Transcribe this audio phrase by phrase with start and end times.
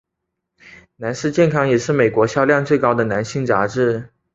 [0.95, 4.09] 男士健康也是美国销量最高的男性杂志。